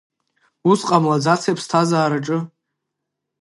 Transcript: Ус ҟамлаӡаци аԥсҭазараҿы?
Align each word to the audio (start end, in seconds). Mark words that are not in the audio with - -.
Ус 0.69 0.79
ҟамлаӡаци 0.87 1.47
аԥсҭазараҿы? 1.51 2.37